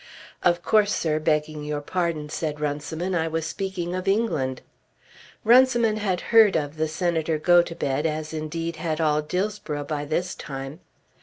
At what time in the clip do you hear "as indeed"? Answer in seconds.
8.07-8.77